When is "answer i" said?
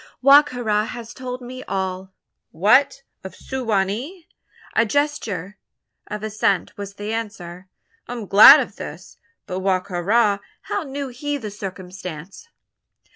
7.13-8.13